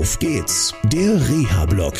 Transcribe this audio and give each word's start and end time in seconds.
Auf 0.00 0.18
geht's, 0.18 0.72
der 0.84 1.28
Reha-Blog, 1.28 1.92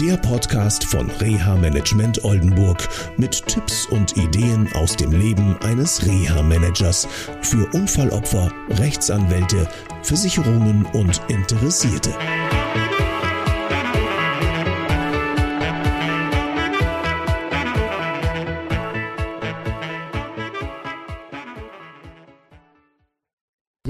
der 0.00 0.16
Podcast 0.18 0.84
von 0.84 1.10
Reha 1.10 1.56
Management 1.56 2.22
Oldenburg 2.22 2.88
mit 3.16 3.44
Tipps 3.44 3.86
und 3.86 4.16
Ideen 4.16 4.68
aus 4.74 4.94
dem 4.94 5.10
Leben 5.10 5.56
eines 5.60 6.06
Reha-Managers 6.06 7.08
für 7.42 7.68
Unfallopfer, 7.74 8.52
Rechtsanwälte, 8.78 9.66
Versicherungen 10.04 10.86
und 10.92 11.20
Interessierte. 11.26 12.14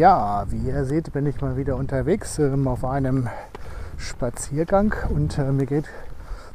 Ja, 0.00 0.46
wie 0.48 0.68
ihr 0.68 0.86
seht, 0.86 1.12
bin 1.12 1.26
ich 1.26 1.42
mal 1.42 1.58
wieder 1.58 1.76
unterwegs 1.76 2.38
ähm, 2.38 2.66
auf 2.68 2.86
einem 2.86 3.28
Spaziergang 4.00 4.94
und 5.10 5.38
äh, 5.38 5.52
mir 5.52 5.66
geht 5.66 5.84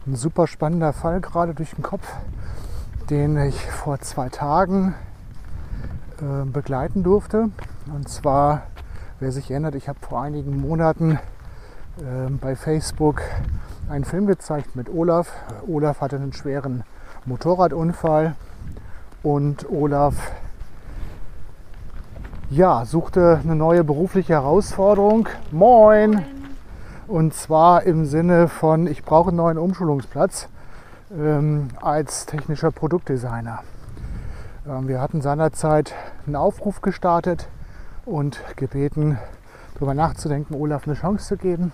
ein 0.08 0.16
super 0.16 0.48
spannender 0.48 0.94
Fall 0.94 1.22
gerade 1.22 1.54
durch 1.54 1.72
den 1.76 1.84
Kopf, 1.84 2.08
den 3.10 3.38
ich 3.38 3.60
vor 3.72 4.00
zwei 4.00 4.30
Tagen 4.30 4.96
äh, 6.20 6.46
begleiten 6.46 7.04
durfte. 7.04 7.50
Und 7.94 8.10
zwar, 8.10 8.64
wer 9.20 9.32
sich 9.32 9.50
erinnert, 9.52 9.76
ich 9.76 9.88
habe 9.88 10.00
vor 10.02 10.22
einigen 10.22 10.60
Monaten 10.60 11.20
äh, 12.00 12.30
bei 12.30 12.56
Facebook 12.56 13.22
einen 13.90 14.06
Film 14.06 14.26
gezeigt 14.26 14.76
mit 14.76 14.90
Olaf. 14.90 15.32
Olaf 15.68 16.02
hatte 16.02 16.16
einen 16.16 16.34
schweren 16.34 16.84
Motorradunfall 17.26 18.36
und 19.22 19.70
Olaf 19.70 20.16
ja, 22.50 22.86
suchte 22.86 23.40
eine 23.44 23.56
neue 23.56 23.84
berufliche 23.84 24.34
Herausforderung. 24.34 25.28
Moin! 25.52 26.35
Und 27.08 27.34
zwar 27.34 27.84
im 27.84 28.06
Sinne 28.06 28.48
von, 28.48 28.88
ich 28.88 29.04
brauche 29.04 29.30
einen 29.30 29.38
neuen 29.38 29.58
Umschulungsplatz 29.58 30.50
ähm, 31.12 31.68
als 31.82 32.26
technischer 32.26 32.72
Produktdesigner. 32.72 33.60
Ähm, 34.68 34.88
wir 34.88 35.00
hatten 35.00 35.22
seinerzeit 35.22 35.94
einen 36.26 36.36
Aufruf 36.36 36.82
gestartet 36.82 37.48
und 38.06 38.42
gebeten, 38.56 39.18
darüber 39.76 39.94
nachzudenken, 39.94 40.56
Olaf 40.56 40.88
eine 40.88 40.96
Chance 40.96 41.28
zu 41.28 41.38
geben. 41.38 41.72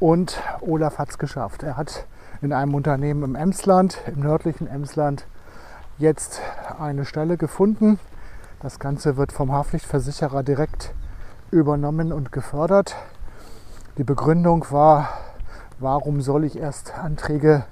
Und 0.00 0.40
Olaf 0.60 0.98
hat 0.98 1.10
es 1.10 1.18
geschafft. 1.18 1.62
Er 1.62 1.76
hat 1.76 2.06
in 2.42 2.52
einem 2.52 2.74
Unternehmen 2.74 3.22
im 3.22 3.34
Emsland, 3.34 3.98
im 4.06 4.20
nördlichen 4.20 4.66
Emsland, 4.66 5.26
jetzt 5.98 6.40
eine 6.78 7.04
Stelle 7.04 7.36
gefunden 7.36 7.98
das 8.60 8.78
Ganze 8.78 9.18
wird 9.18 9.32
vom 9.32 9.52
Haftpflichtversicherer 9.52 10.42
direkt 10.42 10.94
übernommen 11.50 12.10
und 12.10 12.32
gefördert. 12.32 12.96
Die 13.98 14.04
Begründung 14.04 14.66
war, 14.70 15.08
warum 15.78 16.20
soll 16.20 16.44
ich 16.44 16.58
erst 16.58 16.98
Anträge 16.98 17.64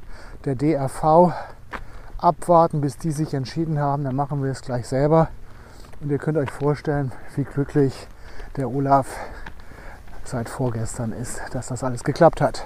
der 0.47 0.55
DRV 0.55 1.35
abwarten, 2.17 2.81
bis 2.81 2.97
die 2.97 3.11
sich 3.11 3.35
entschieden 3.35 3.79
haben, 3.79 4.05
dann 4.05 4.17
machen 4.17 4.43
wir 4.43 4.51
es 4.51 4.63
gleich 4.63 4.89
selber. 4.89 5.29
Und 6.01 6.11
ihr 6.11 6.17
könnt 6.17 6.39
euch 6.39 6.51
vorstellen, 6.51 7.13
wie 7.37 7.45
glücklich 7.45 8.09
der 8.57 8.71
Olaf 8.71 9.07
seit 10.25 10.49
vorgestern 10.49 11.13
ist, 11.13 11.43
dass 11.53 11.67
das 11.67 11.85
alles 11.85 12.05
geklappt 12.05 12.41
hat. 12.41 12.65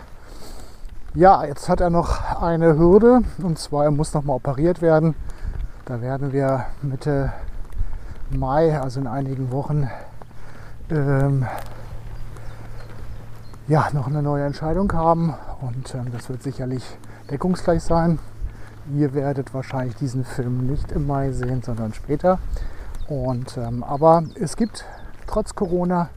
Ja, 1.15 1.45
jetzt 1.45 1.69
hat 1.69 1.81
er 1.81 1.91
noch 1.91 2.41
eine 2.41 2.79
Hürde 2.79 3.23
und 3.43 3.59
zwar 3.59 3.85
er 3.85 3.91
muss 3.91 4.15
noch 4.15 4.23
mal 4.23 4.35
operiert 4.35 4.81
werden. 4.81 5.17
Da 5.85 6.01
werden 6.01 6.33
wir 6.33 6.67
Mitte 6.81 7.33
Mai, 8.31 8.79
also 8.79 9.01
in 9.01 9.09
einigen 9.09 9.51
Wochen, 9.51 9.91
ähm, 10.91 11.47
ja, 13.69 13.89
noch 13.93 14.07
eine 14.07 14.23
neue 14.23 14.45
Entscheidung 14.45 14.93
haben. 14.93 15.35
Und 15.61 15.95
ähm, 15.95 16.11
das 16.13 16.29
wird 16.29 16.43
sicherlich 16.43 16.85
deckungsgleich 17.31 17.83
sein. 17.83 18.19
Ihr 18.97 19.13
werdet 19.13 19.53
wahrscheinlich 19.53 19.95
diesen 19.97 20.25
Film 20.25 20.67
nicht 20.67 20.91
im 20.93 21.07
Mai 21.07 21.31
sehen, 21.33 21.63
sondern 21.63 21.93
später. 21.93 22.39
Und, 23.07 23.57
ähm, 23.59 23.85
aber 23.85 24.25
es 24.35 24.57
gibt 24.57 24.85
trotz 25.27 25.55
Corona 25.55 26.09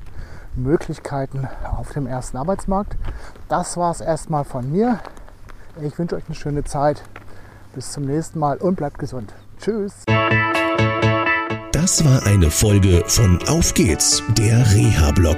Möglichkeiten 0.55 1.47
auf 1.77 1.91
dem 1.91 2.07
ersten 2.07 2.37
Arbeitsmarkt. 2.37 2.95
Das 3.49 3.77
war 3.77 3.91
es 3.91 4.01
erstmal 4.01 4.45
von 4.45 4.71
mir. 4.71 4.99
Ich 5.81 5.97
wünsche 5.97 6.15
euch 6.15 6.25
eine 6.27 6.35
schöne 6.35 6.63
Zeit. 6.63 7.03
Bis 7.73 7.91
zum 7.91 8.05
nächsten 8.05 8.39
Mal 8.39 8.57
und 8.57 8.75
bleibt 8.75 8.99
gesund. 8.99 9.33
Tschüss. 9.59 10.03
Das 11.71 12.03
war 12.05 12.25
eine 12.25 12.51
Folge 12.51 13.03
von 13.07 13.39
Auf 13.47 13.73
geht's, 13.73 14.21
der 14.37 14.59
Reha-Blog. 14.73 15.37